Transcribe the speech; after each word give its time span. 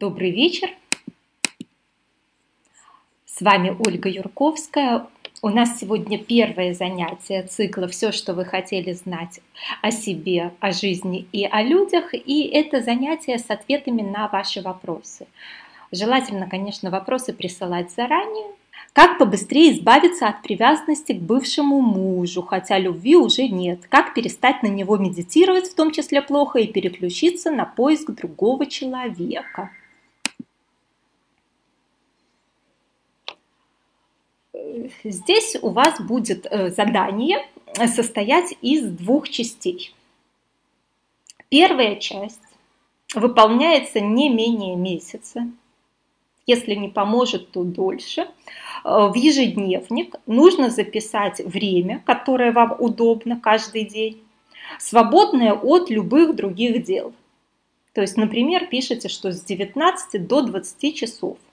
Добрый 0.00 0.30
вечер. 0.30 0.70
С 3.26 3.42
вами 3.42 3.76
Ольга 3.86 4.08
Юрковская. 4.08 5.06
У 5.42 5.50
нас 5.50 5.78
сегодня 5.78 6.16
первое 6.16 6.72
занятие 6.72 7.42
цикла 7.42 7.88
«Все, 7.88 8.10
что 8.10 8.32
вы 8.32 8.46
хотели 8.46 8.92
знать 8.92 9.40
о 9.82 9.90
себе, 9.90 10.54
о 10.60 10.72
жизни 10.72 11.26
и 11.32 11.44
о 11.44 11.60
людях». 11.62 12.14
И 12.14 12.44
это 12.44 12.80
занятие 12.80 13.38
с 13.38 13.50
ответами 13.50 14.00
на 14.00 14.28
ваши 14.28 14.62
вопросы. 14.62 15.26
Желательно, 15.90 16.48
конечно, 16.48 16.90
вопросы 16.90 17.34
присылать 17.34 17.90
заранее. 17.90 18.46
Как 18.94 19.18
побыстрее 19.18 19.72
избавиться 19.72 20.26
от 20.26 20.40
привязанности 20.40 21.12
к 21.12 21.20
бывшему 21.20 21.82
мужу, 21.82 22.40
хотя 22.40 22.78
любви 22.78 23.16
уже 23.16 23.46
нет? 23.46 23.80
Как 23.90 24.14
перестать 24.14 24.62
на 24.62 24.68
него 24.68 24.96
медитировать, 24.96 25.68
в 25.68 25.74
том 25.74 25.90
числе 25.90 26.22
плохо, 26.22 26.60
и 26.60 26.66
переключиться 26.66 27.50
на 27.50 27.66
поиск 27.66 28.10
другого 28.12 28.64
человека? 28.64 29.68
Здесь 35.04 35.56
у 35.60 35.70
вас 35.70 36.00
будет 36.00 36.46
э, 36.50 36.70
задание 36.70 37.46
состоять 37.86 38.54
из 38.60 38.84
двух 38.90 39.28
частей. 39.28 39.94
Первая 41.48 41.96
часть 41.96 42.40
выполняется 43.14 44.00
не 44.00 44.28
менее 44.28 44.76
месяца. 44.76 45.48
Если 46.46 46.74
не 46.74 46.88
поможет, 46.88 47.50
то 47.50 47.64
дольше. 47.64 48.22
Э, 48.84 49.08
в 49.08 49.14
ежедневник 49.14 50.16
нужно 50.26 50.70
записать 50.70 51.40
время, 51.40 52.02
которое 52.06 52.52
вам 52.52 52.76
удобно 52.78 53.38
каждый 53.40 53.84
день, 53.84 54.22
свободное 54.78 55.52
от 55.54 55.90
любых 55.90 56.34
других 56.34 56.84
дел. 56.84 57.12
То 57.94 58.00
есть, 58.00 58.16
например, 58.16 58.66
пишите, 58.66 59.08
что 59.08 59.32
с 59.32 59.42
19 59.42 60.26
до 60.26 60.42
20 60.42 60.94
часов– 60.96 61.36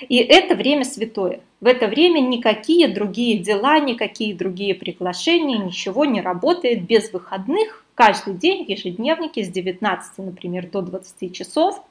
и 0.00 0.16
это 0.16 0.54
время 0.54 0.84
святое. 0.84 1.40
В 1.60 1.66
это 1.66 1.86
время 1.86 2.20
никакие 2.20 2.88
другие 2.88 3.38
дела, 3.38 3.78
никакие 3.78 4.34
другие 4.34 4.74
приглашения, 4.74 5.58
ничего 5.58 6.04
не 6.04 6.20
работает 6.20 6.84
без 6.84 7.12
выходных. 7.12 7.84
Каждый 7.94 8.34
день 8.34 8.64
в 8.64 8.68
ежедневнике 8.68 9.44
с 9.44 9.48
19, 9.48 10.18
например, 10.18 10.68
до 10.68 10.82
20 10.82 11.34
часов 11.34 11.82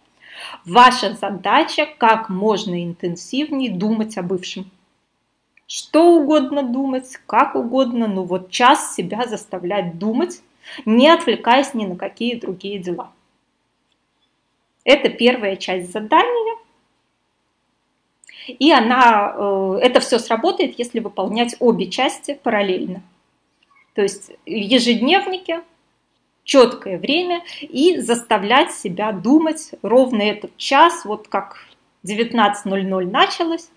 ваша 0.65 1.13
задача 1.13 1.87
как 1.97 2.29
можно 2.29 2.83
интенсивнее 2.83 3.71
думать 3.71 4.17
о 4.17 4.23
бывшем. 4.23 4.69
Что 5.65 6.17
угодно 6.17 6.61
думать, 6.61 7.17
как 7.25 7.55
угодно, 7.55 8.07
но 8.07 8.23
вот 8.23 8.51
час 8.51 8.95
себя 8.95 9.25
заставлять 9.25 9.97
думать, 9.97 10.41
не 10.85 11.09
отвлекаясь 11.09 11.73
ни 11.73 11.85
на 11.85 11.95
какие 11.95 12.35
другие 12.35 12.79
дела. 12.79 13.11
Это 14.83 15.09
первая 15.09 15.55
часть 15.55 15.91
задания. 15.91 16.52
И 18.47 18.71
она, 18.71 19.33
э, 19.35 19.79
это 19.81 19.99
все 19.99 20.19
сработает, 20.19 20.77
если 20.77 20.99
выполнять 20.99 21.55
обе 21.59 21.89
части 21.89 22.39
параллельно. 22.41 23.01
То 23.93 24.01
есть 24.01 24.31
в 24.45 24.49
ежедневнике 24.49 25.61
четкое 26.43 26.97
время 26.97 27.41
и 27.61 27.99
заставлять 27.99 28.73
себя 28.73 29.11
думать 29.11 29.71
ровно 29.81 30.21
этот 30.21 30.57
час, 30.57 31.05
вот 31.05 31.27
как 31.27 31.57
19.00 32.05 33.09
началось, 33.09 33.69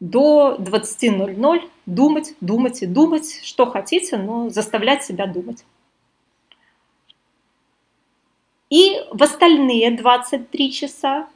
до 0.00 0.56
20.00 0.58 1.70
думать, 1.86 2.34
думать 2.40 2.82
и 2.82 2.86
думать, 2.86 3.40
что 3.42 3.66
хотите, 3.66 4.16
но 4.16 4.50
заставлять 4.50 5.04
себя 5.04 5.26
думать. 5.26 5.64
И 8.70 9.00
в 9.12 9.22
остальные 9.22 9.92
23 9.92 10.72
часа 10.72 11.28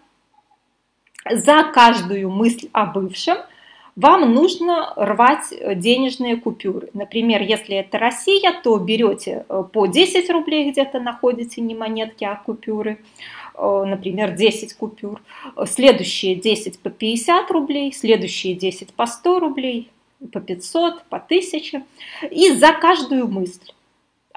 за 1.30 1.64
каждую 1.72 2.30
мысль 2.30 2.68
о 2.72 2.86
бывшем 2.86 3.38
вам 3.98 4.32
нужно 4.32 4.92
рвать 4.94 5.52
денежные 5.74 6.36
купюры. 6.36 6.88
Например, 6.94 7.42
если 7.42 7.74
это 7.74 7.98
Россия, 7.98 8.52
то 8.62 8.78
берете 8.78 9.44
э, 9.48 9.64
по 9.72 9.86
10 9.86 10.30
рублей 10.30 10.70
где-то 10.70 11.00
находите, 11.00 11.60
не 11.60 11.74
монетки, 11.74 12.22
а 12.22 12.36
купюры. 12.36 12.98
Э, 13.56 13.84
например, 13.84 14.36
10 14.36 14.74
купюр. 14.74 15.20
Следующие 15.66 16.36
10 16.36 16.78
по 16.78 16.90
50 16.90 17.50
рублей, 17.50 17.92
следующие 17.92 18.54
10 18.54 18.94
по 18.94 19.06
100 19.06 19.40
рублей, 19.40 19.90
по 20.32 20.38
500, 20.38 21.02
по 21.06 21.16
1000. 21.16 21.82
И 22.30 22.52
за 22.52 22.72
каждую 22.74 23.26
мысль 23.26 23.72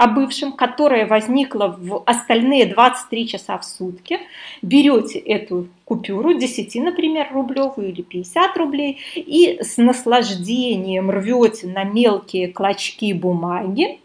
о 0.02 0.08
бывшем, 0.08 0.54
которое 0.54 1.06
возникло 1.06 1.76
в 1.78 2.02
остальные 2.08 2.66
23 2.66 3.28
часа 3.28 3.60
в 3.60 3.64
сутки, 3.64 4.20
берете 4.64 5.20
эту 5.20 5.68
купюру 5.86 6.34
10, 6.34 6.74
например, 6.84 7.28
рублевую 7.32 7.90
или 7.90 8.02
50 8.02 8.58
рублей 8.58 9.00
и 9.14 9.60
с 9.62 9.78
наслаждением 9.78 11.12
рвете 11.12 11.68
на 11.68 11.84
мелкие 11.84 12.48
клочки 12.48 13.14
бумаги, 13.14 14.00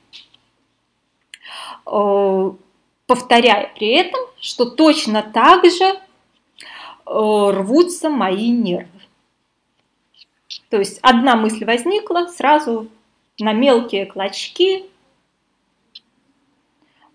э, 1.86 2.50
повторяя 3.06 3.72
при 3.74 3.88
этом, 3.94 4.20
что 4.38 4.66
точно 4.66 5.22
так 5.22 5.64
же 5.64 5.86
э, 5.86 5.96
рвутся 7.06 8.10
мои 8.10 8.50
нервы. 8.50 8.90
То 10.68 10.76
есть 10.76 10.98
одна 11.00 11.36
мысль 11.36 11.64
возникла, 11.64 12.26
сразу 12.26 12.86
на 13.38 13.54
мелкие 13.54 14.04
клочки 14.04 14.84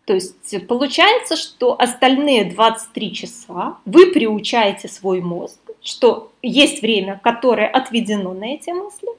то 0.05 0.13
есть 0.13 0.67
получается, 0.67 1.35
что 1.35 1.79
остальные 1.79 2.45
23 2.45 3.13
часа 3.13 3.77
вы 3.85 4.07
приучаете 4.11 4.87
свой 4.87 5.21
мозг, 5.21 5.59
что 5.81 6.31
есть 6.41 6.81
время, 6.81 7.19
которое 7.23 7.67
отведено 7.67 8.33
на 8.33 8.55
эти 8.55 8.71
мысли, 8.71 9.09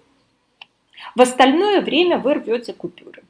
в 1.15 1.21
остальное 1.21 1.81
время 1.81 2.19
вы 2.19 2.35
рвете 2.35 2.73
купюры. 2.73 3.23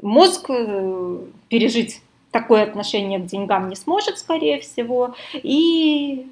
Мозг 0.00 0.46
э, 0.48 1.18
пережить 1.48 2.02
такое 2.30 2.64
отношение 2.64 3.20
к 3.20 3.26
деньгам 3.26 3.68
не 3.68 3.76
сможет, 3.76 4.18
скорее 4.18 4.60
всего, 4.60 5.14
и 5.34 6.28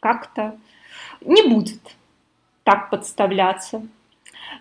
как-то 0.00 0.58
не 1.22 1.42
будет 1.42 1.80
так 2.64 2.90
подставляться. 2.90 3.86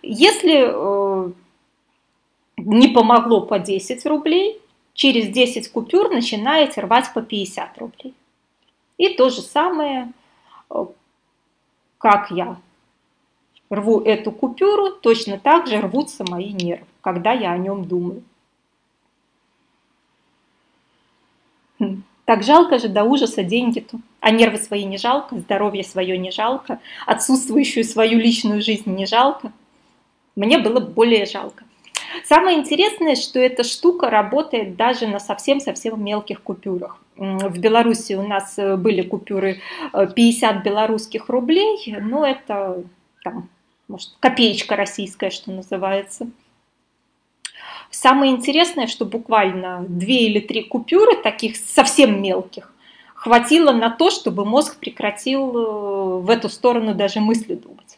Если 0.02 0.64
э, 0.68 1.32
не 2.66 2.88
помогло 2.88 3.42
по 3.42 3.60
10 3.60 4.06
рублей, 4.06 4.62
через 4.94 5.30
10 5.30 5.72
купюр 5.72 6.10
начинаете 6.12 6.82
рвать 6.82 7.14
по 7.14 7.22
50 7.22 7.78
рублей. 7.78 8.14
И 8.98 9.10
то 9.10 9.30
же 9.30 9.42
самое, 9.42 10.12
э, 10.70 10.86
как 11.98 12.32
я 12.32 12.58
рву 13.70 14.02
эту 14.02 14.32
купюру, 14.32 14.92
точно 14.92 15.40
так 15.40 15.68
же 15.68 15.80
рвутся 15.80 16.24
мои 16.30 16.52
нервы, 16.52 16.86
когда 17.02 17.32
я 17.32 17.52
о 17.52 17.58
нем 17.58 17.86
думаю. 17.86 18.24
Хм, 21.80 22.04
так 22.26 22.44
жалко 22.44 22.78
же 22.78 22.90
до 22.90 23.04
ужаса 23.04 23.44
деньги-то. 23.44 23.98
А 24.20 24.30
нервы 24.30 24.58
свои 24.58 24.84
не 24.84 24.98
жалко, 24.98 25.40
здоровье 25.40 25.84
свое 25.84 26.18
не 26.18 26.30
жалко, 26.30 26.80
отсутствующую 27.08 27.84
свою 27.84 28.20
личную 28.20 28.62
жизнь 28.62 28.94
не 28.94 29.08
жалко. 29.08 29.52
Мне 30.36 30.60
было 30.60 30.80
более 30.80 31.26
жалко. 31.26 31.66
Самое 32.32 32.60
интересное, 32.60 33.16
что 33.18 33.42
эта 33.42 33.66
штука 33.66 34.10
работает 34.10 34.78
даже 34.78 35.06
на 35.06 35.20
совсем-совсем 35.20 36.02
мелких 36.02 36.42
купюрах. 36.42 36.98
В 37.18 37.60
Беларуси 37.60 38.14
у 38.14 38.26
нас 38.26 38.58
э, 38.58 38.78
были 38.78 39.02
купюры 39.02 39.60
50 39.92 40.56
э, 40.56 40.64
белорусских 40.64 41.28
рублей, 41.28 41.94
но 42.00 42.26
это 42.26 42.86
там, 43.26 43.50
может, 43.90 44.12
копеечка 44.22 44.78
российская, 44.78 45.30
что 45.30 45.52
называется. 45.52 46.30
Самое 47.90 48.32
интересное, 48.32 48.88
что 48.88 49.04
буквально 49.04 49.84
две 49.90 50.28
или 50.28 50.40
три 50.40 50.64
купюры, 50.64 51.18
таких 51.22 51.58
совсем 51.58 52.22
мелких, 52.22 52.74
хватило 53.14 53.74
на 53.74 53.90
то, 53.90 54.10
чтобы 54.10 54.46
мозг 54.46 54.80
прекратил 54.80 55.50
э, 55.50 56.22
в 56.22 56.30
эту 56.30 56.48
сторону 56.48 56.96
даже 56.96 57.20
мысли 57.20 57.56
думать. 57.56 57.91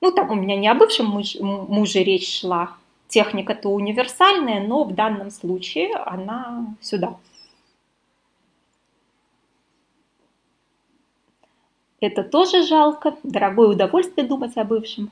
Ну, 0.00 0.12
там 0.12 0.30
у 0.30 0.34
меня 0.34 0.56
не 0.56 0.68
о 0.68 0.74
бывшем 0.74 1.06
муж, 1.06 1.36
муже 1.40 2.02
речь 2.02 2.40
шла. 2.40 2.76
Техника-то 3.08 3.68
универсальная, 3.68 4.66
но 4.66 4.84
в 4.84 4.94
данном 4.94 5.30
случае 5.30 5.94
она 5.94 6.74
сюда. 6.80 7.16
Это 12.00 12.22
тоже 12.22 12.62
жалко. 12.62 13.16
Дорогое 13.22 13.68
удовольствие 13.68 14.26
думать 14.26 14.56
о 14.56 14.64
бывшем. 14.64 15.10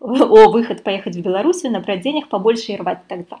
О, 0.00 0.50
выход 0.50 0.82
поехать 0.82 1.16
в 1.16 1.22
Белоруссию, 1.22 1.72
набрать 1.72 2.00
денег 2.00 2.28
побольше 2.28 2.72
и 2.72 2.76
рвать 2.76 3.06
тогда. 3.08 3.40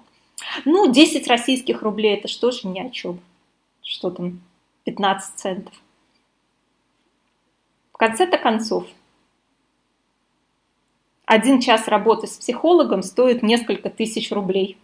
Ну, 0.64 0.90
10 0.90 1.26
российских 1.28 1.82
рублей, 1.82 2.16
это 2.16 2.28
что 2.28 2.50
же 2.50 2.68
ни 2.68 2.78
о 2.78 2.90
чем. 2.90 3.20
Что 3.82 4.10
там, 4.10 4.40
15 4.84 5.34
центов. 5.36 5.74
В 7.92 7.96
конце-то 7.96 8.38
концов, 8.38 8.86
один 11.28 11.60
час 11.60 11.88
работы 11.88 12.26
с 12.26 12.38
психологом 12.38 13.02
стоит 13.02 13.42
несколько 13.42 13.90
тысяч 13.90 14.32
рублей. 14.32 14.78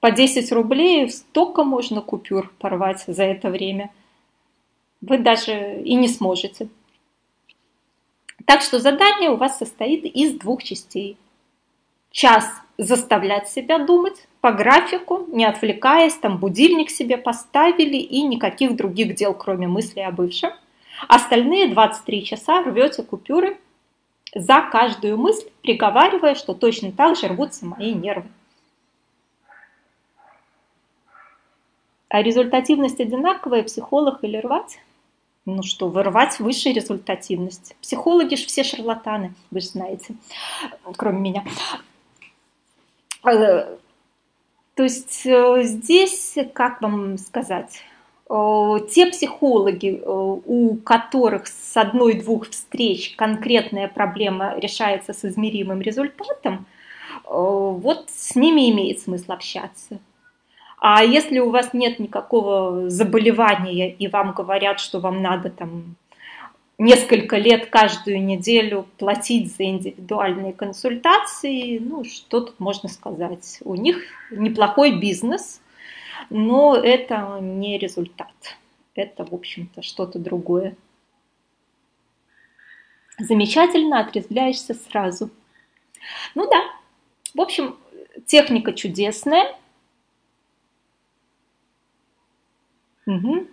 По 0.00 0.10
10 0.10 0.52
рублей 0.52 1.08
столько 1.08 1.64
можно 1.64 2.02
купюр 2.02 2.52
порвать 2.58 3.02
за 3.06 3.22
это 3.24 3.48
время. 3.48 3.90
Вы 5.00 5.16
даже 5.16 5.80
и 5.80 5.94
не 5.94 6.08
сможете. 6.08 6.68
Так 8.44 8.60
что 8.60 8.80
задание 8.80 9.30
у 9.30 9.36
вас 9.36 9.56
состоит 9.56 10.04
из 10.04 10.34
двух 10.34 10.62
частей. 10.62 11.16
Час 12.10 12.52
заставлять 12.76 13.48
себя 13.48 13.78
думать 13.78 14.28
по 14.42 14.52
графику, 14.52 15.24
не 15.28 15.46
отвлекаясь, 15.46 16.16
там 16.16 16.36
будильник 16.36 16.90
себе 16.90 17.16
поставили 17.16 17.96
и 17.96 18.20
никаких 18.20 18.76
других 18.76 19.14
дел, 19.14 19.32
кроме 19.32 19.68
мыслей 19.68 20.02
о 20.02 20.10
бывшем. 20.10 20.50
Остальные 21.08 21.68
23 21.68 22.24
часа 22.26 22.62
рвете 22.62 23.02
купюры 23.02 23.56
за 24.34 24.62
каждую 24.62 25.18
мысль, 25.18 25.48
приговаривая, 25.62 26.34
что 26.34 26.54
точно 26.54 26.92
так 26.92 27.16
же 27.16 27.28
рвутся 27.28 27.66
мои 27.66 27.92
нервы. 27.92 28.28
А 32.08 32.22
результативность 32.22 33.00
одинаковая, 33.00 33.62
психолог 33.62 34.22
или 34.22 34.36
рвать? 34.36 34.78
Ну 35.44 35.62
что, 35.62 35.88
вырвать 35.88 36.38
высшую 36.38 36.74
результативность. 36.74 37.74
Психологи 37.80 38.36
же 38.36 38.46
все 38.46 38.62
шарлатаны, 38.62 39.34
вы 39.50 39.60
же 39.60 39.68
знаете, 39.68 40.14
кроме 40.96 41.18
меня. 41.18 41.44
Э, 43.24 43.76
то 44.74 44.82
есть 44.82 45.26
э, 45.26 45.62
здесь, 45.62 46.36
как 46.54 46.80
вам 46.80 47.18
сказать, 47.18 47.82
те 48.90 49.06
психологи, 49.06 50.02
у 50.04 50.76
которых 50.76 51.46
с 51.46 51.76
одной-двух 51.76 52.48
встреч 52.48 53.14
конкретная 53.16 53.88
проблема 53.88 54.54
решается 54.58 55.12
с 55.12 55.24
измеримым 55.24 55.82
результатом, 55.82 56.64
вот 57.24 58.06
с 58.08 58.34
ними 58.34 58.70
имеет 58.70 59.00
смысл 59.00 59.32
общаться. 59.32 59.98
А 60.78 61.04
если 61.04 61.40
у 61.40 61.50
вас 61.50 61.74
нет 61.74 61.98
никакого 61.98 62.88
заболевания 62.88 63.90
и 63.90 64.08
вам 64.08 64.32
говорят, 64.32 64.80
что 64.80 64.98
вам 64.98 65.20
надо 65.22 65.50
там 65.50 65.96
несколько 66.78 67.36
лет 67.36 67.66
каждую 67.66 68.24
неделю 68.24 68.86
платить 68.98 69.54
за 69.54 69.64
индивидуальные 69.64 70.54
консультации, 70.54 71.78
ну 71.78 72.02
что 72.04 72.40
тут 72.40 72.58
можно 72.58 72.88
сказать? 72.88 73.58
У 73.62 73.74
них 73.74 74.02
неплохой 74.30 74.98
бизнес, 74.98 75.60
но 76.30 76.76
это 76.76 77.38
не 77.40 77.78
результат. 77.78 78.56
Это, 78.94 79.24
в 79.24 79.32
общем-то, 79.34 79.82
что-то 79.82 80.18
другое. 80.18 80.76
Замечательно, 83.18 84.00
отрезвляешься 84.00 84.74
сразу. 84.74 85.30
Ну 86.34 86.48
да, 86.48 86.62
в 87.34 87.40
общем, 87.40 87.76
техника 88.26 88.72
чудесная, 88.72 89.56
Угу. 93.06 93.46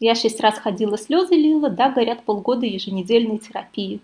Я 0.00 0.14
шесть 0.14 0.40
раз 0.40 0.58
ходила, 0.58 0.98
слезы 0.98 1.34
лила, 1.34 1.68
да, 1.68 1.90
горят 1.90 2.24
полгода 2.24 2.66
еженедельной 2.66 3.38
терапии. 3.38 4.00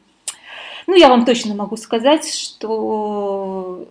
Ну, 0.87 0.95
я 0.95 1.09
вам 1.09 1.25
точно 1.25 1.55
могу 1.55 1.77
сказать, 1.77 2.33
что 2.33 3.87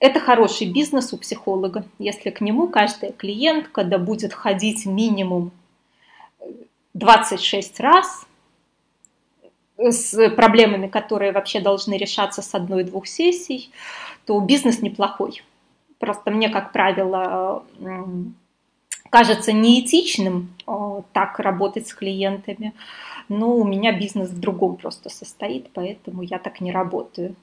это 0.00 0.18
хороший 0.18 0.66
бизнес 0.66 1.12
у 1.12 1.18
психолога, 1.18 1.84
если 1.98 2.30
к 2.30 2.40
нему 2.40 2.68
каждая 2.68 3.12
клиентка 3.12 3.84
да 3.84 3.98
будет 3.98 4.32
ходить 4.32 4.86
минимум 4.86 5.52
26 6.94 7.80
раз 7.80 8.26
с 9.78 10.30
проблемами, 10.30 10.88
которые 10.88 11.32
вообще 11.32 11.60
должны 11.60 11.94
решаться 11.94 12.42
с 12.42 12.54
одной-двух 12.54 13.06
сессий, 13.06 13.70
то 14.26 14.40
бизнес 14.40 14.80
неплохой. 14.80 15.42
Просто 15.98 16.30
мне, 16.30 16.48
как 16.48 16.72
правило, 16.72 17.62
кажется 19.10 19.52
неэтичным 19.52 20.54
э, 20.66 21.02
так 21.12 21.38
работать 21.40 21.88
с 21.88 21.94
клиентами, 21.94 22.72
но 23.28 23.54
у 23.54 23.64
меня 23.64 23.92
бизнес 23.92 24.30
в 24.30 24.40
другом 24.40 24.76
просто 24.76 25.10
состоит, 25.10 25.70
поэтому 25.74 26.22
я 26.22 26.38
так 26.38 26.60
не 26.60 26.72
работаю. 26.72 27.34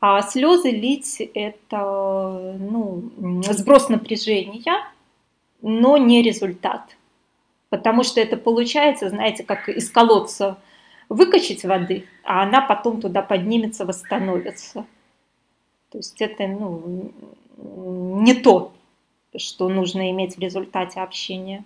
А 0.00 0.22
слезы 0.22 0.70
лить– 0.70 1.20
это 1.34 2.56
ну, 2.58 3.10
сброс 3.42 3.88
напряжения, 3.88 4.84
но 5.62 5.96
не 5.96 6.22
результат. 6.22 6.96
Потому 7.70 8.02
что 8.02 8.20
это 8.20 8.36
получается, 8.36 9.08
знаете, 9.08 9.42
как 9.42 9.68
из 9.68 9.90
колодца 9.90 10.58
выкачать 11.08 11.64
воды, 11.64 12.06
а 12.24 12.42
она 12.42 12.60
потом 12.60 13.00
туда 13.00 13.22
поднимется, 13.22 13.86
восстановится. 13.86 14.86
То 15.90 15.98
есть 15.98 16.20
это 16.20 16.46
ну, 16.46 17.12
не 17.56 18.34
то 18.34 18.72
что 19.38 19.68
нужно 19.68 20.10
иметь 20.10 20.36
в 20.36 20.40
результате 20.40 21.00
общения. 21.00 21.64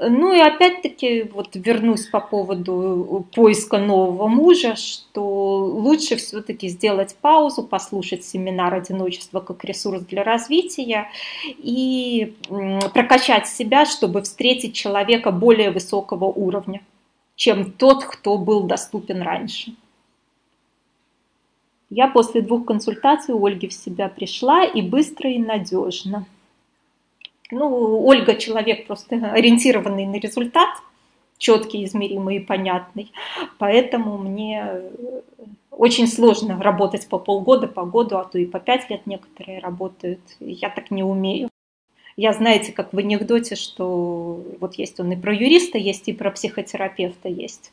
Ну 0.00 0.32
и 0.32 0.40
опять-таки 0.40 1.24
вот 1.24 1.50
вернусь 1.54 2.06
по 2.06 2.20
поводу 2.20 3.26
поиска 3.34 3.78
нового 3.78 4.26
мужа, 4.26 4.76
что 4.76 5.22
лучше 5.64 6.16
все-таки 6.16 6.68
сделать 6.68 7.16
паузу, 7.20 7.62
послушать 7.62 8.24
семинар 8.24 8.74
одиночества 8.74 9.40
как 9.40 9.64
ресурс 9.64 10.02
для 10.02 10.24
развития 10.24 11.08
и 11.58 12.34
прокачать 12.94 13.48
себя, 13.48 13.84
чтобы 13.84 14.22
встретить 14.22 14.74
человека 14.74 15.30
более 15.30 15.70
высокого 15.70 16.26
уровня, 16.26 16.80
чем 17.36 17.70
тот, 17.72 18.04
кто 18.04 18.38
был 18.38 18.62
доступен 18.62 19.20
раньше. 19.22 19.74
Я 21.90 22.08
после 22.08 22.40
двух 22.40 22.64
консультаций 22.64 23.34
у 23.34 23.44
Ольги 23.44 23.68
в 23.68 23.74
себя 23.74 24.08
пришла 24.08 24.64
и 24.64 24.80
быстро 24.80 25.30
и 25.30 25.38
надежно. 25.38 26.24
Ну, 27.52 28.02
Ольга 28.04 28.34
человек 28.34 28.86
просто 28.86 29.16
ориентированный 29.30 30.06
на 30.06 30.16
результат, 30.16 30.70
четкий, 31.36 31.84
измеримый 31.84 32.36
и 32.36 32.40
понятный. 32.40 33.12
Поэтому 33.58 34.16
мне 34.16 34.80
очень 35.70 36.08
сложно 36.08 36.60
работать 36.60 37.06
по 37.08 37.18
полгода, 37.18 37.68
по 37.68 37.84
году, 37.84 38.16
а 38.16 38.24
то 38.24 38.38
и 38.38 38.46
по 38.46 38.58
пять 38.58 38.88
лет 38.88 39.06
некоторые 39.06 39.58
работают. 39.58 40.20
Я 40.40 40.70
так 40.70 40.90
не 40.90 41.02
умею. 41.02 41.50
Я, 42.16 42.32
знаете, 42.32 42.72
как 42.72 42.92
в 42.92 42.98
анекдоте, 42.98 43.54
что 43.54 44.42
вот 44.58 44.74
есть 44.74 44.98
он 44.98 45.12
и 45.12 45.16
про 45.16 45.34
юриста, 45.34 45.76
есть 45.76 46.08
и 46.08 46.12
про 46.12 46.30
психотерапевта 46.30 47.28
есть 47.28 47.70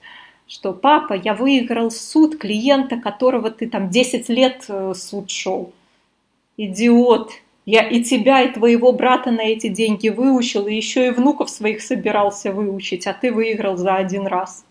что 0.50 0.74
папа, 0.74 1.14
я 1.14 1.36
выиграл 1.36 1.92
суд 1.92 2.40
клиента, 2.40 2.98
которого 2.98 3.52
ты 3.52 3.70
там 3.70 3.92
10 3.92 4.30
лет 4.30 4.66
э, 4.68 4.94
суд 4.96 5.30
шел. 5.30 5.72
Идиот, 6.58 7.34
я 7.69 7.88
и 7.88 8.04
тебя, 8.04 8.42
и 8.42 8.51
твоего 8.51 8.92
брата 8.92 9.30
на 9.30 9.42
эти 9.42 9.68
деньги 9.68 10.10
выучил, 10.10 10.66
и 10.66 10.74
еще 10.74 11.07
и 11.07 11.12
внуков 11.12 11.51
своих 11.51 11.82
собирался 11.82 12.51
выучить, 12.51 13.05
а 13.05 13.13
ты 13.13 13.32
выиграл 13.32 13.77
за 13.77 13.96
один 13.96 14.25
раз. 14.25 14.65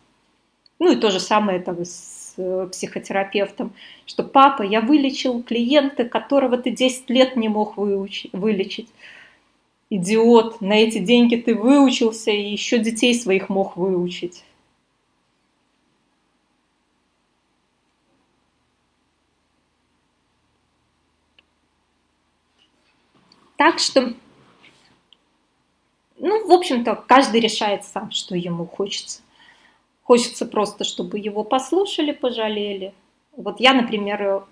Ну 0.81 0.91
и 0.91 0.97
то 0.97 1.13
же 1.13 1.21
самое 1.21 1.61
это 1.61 1.85
с 1.85 2.35
э, 2.39 2.69
психотерапевтом, 2.73 3.73
что 4.05 4.25
папа, 4.25 4.63
я 4.63 4.81
вылечил 4.81 5.45
клиента, 5.45 6.05
которого 6.05 6.59
ты 6.59 6.71
10 6.71 7.09
лет 7.11 7.37
не 7.37 7.49
мог 7.49 7.77
выучить, 7.77 8.33
вылечить. 8.33 8.89
Идиот, 9.91 10.61
на 10.61 10.73
эти 10.73 10.99
деньги 10.99 11.37
ты 11.37 11.55
выучился 11.55 12.33
и 12.33 12.51
еще 12.51 12.79
детей 12.79 13.15
своих 13.15 13.49
мог 13.49 13.77
выучить. 13.77 14.43
Так 23.69 23.81
что, 23.81 24.15
ну, 26.17 26.49
в 26.49 26.53
общем-то, 26.53 27.05
каждый 27.07 27.41
решает 27.41 27.85
сам, 27.85 28.11
что 28.13 28.35
ему 28.35 28.65
хочется. 28.65 29.21
Хочется 30.05 30.47
просто, 30.47 30.85
чтобы 30.85 31.19
его 31.19 31.45
послушали, 31.45 32.13
пожалели. 32.13 32.95
Вот 33.37 33.61
я, 33.61 33.75
например, 33.75 34.47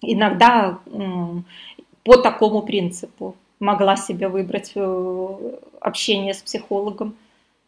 иногда 0.00 0.80
по 2.02 2.16
такому 2.16 2.62
принципу 2.62 3.36
могла 3.60 3.94
себе 3.94 4.26
выбрать 4.26 4.72
э, 4.74 5.58
общение 5.80 6.34
с 6.34 6.42
психологом, 6.42 7.14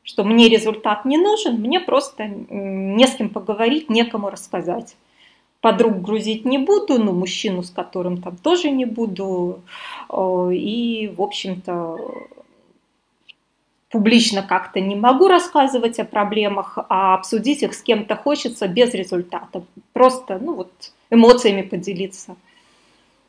что 0.02 0.25
мне 0.25 0.48
результат 0.48 1.04
не 1.04 1.16
нужен, 1.16 1.60
мне 1.60 1.78
просто 1.78 2.26
не 2.26 3.06
с 3.06 3.14
кем 3.14 3.28
поговорить, 3.28 3.88
некому 3.88 4.30
рассказать 4.30 4.96
подруг 5.60 6.00
грузить 6.00 6.44
не 6.44 6.58
буду, 6.58 6.98
но 7.02 7.12
мужчину, 7.12 7.62
с 7.62 7.70
которым 7.70 8.22
там 8.22 8.36
тоже 8.36 8.70
не 8.70 8.84
буду. 8.84 9.62
И, 10.10 11.12
в 11.16 11.22
общем-то, 11.22 11.96
публично 13.90 14.42
как-то 14.42 14.80
не 14.80 14.96
могу 14.96 15.28
рассказывать 15.28 15.98
о 15.98 16.04
проблемах, 16.04 16.78
а 16.88 17.14
обсудить 17.14 17.62
их 17.62 17.74
с 17.74 17.82
кем-то 17.82 18.16
хочется 18.16 18.68
без 18.68 18.94
результата. 18.94 19.64
Просто, 19.92 20.38
ну 20.38 20.54
вот, 20.54 20.72
эмоциями 21.10 21.62
поделиться. 21.62 22.36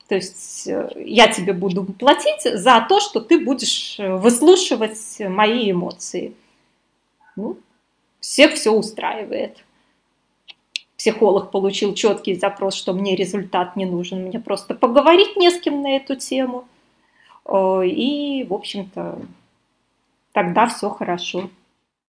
То 0.07 0.15
есть 0.15 0.67
э, 0.67 0.89
я 1.05 1.27
тебе 1.27 1.53
буду 1.53 1.83
платить 1.85 2.41
за 2.41 2.83
то, 2.89 2.99
что 2.99 3.19
ты 3.19 3.39
будешь 3.39 3.95
выслушивать 3.99 4.97
мои 5.19 5.71
эмоции. 5.71 6.33
Ну, 7.35 7.57
всех 8.19 8.55
все 8.55 8.71
устраивает. 8.71 9.63
Психолог 10.99 11.49
получил 11.49 11.95
четкий 11.95 12.35
запрос, 12.35 12.75
что 12.75 12.93
мне 12.93 13.15
результат 13.15 13.77
не 13.77 13.85
нужен, 13.85 14.25
мне 14.25 14.39
просто 14.39 14.75
поговорить 14.75 15.37
не 15.37 15.49
с 15.49 15.59
кем 15.59 15.81
на 15.81 15.95
эту 15.95 16.17
тему. 16.17 16.65
И, 17.51 18.45
в 18.47 18.53
общем-то, 18.53 19.17
тогда 20.33 20.67
все 20.67 20.89
хорошо. 20.89 21.49